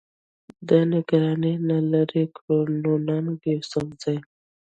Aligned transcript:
د 0.67 0.69
نګرانۍ 0.91 1.53
نه 1.67 1.77
لرې 1.91 2.23
کړو، 2.35 2.59
نو 2.81 2.91
ننګ 3.07 3.39
يوسفزۍ 3.53 4.17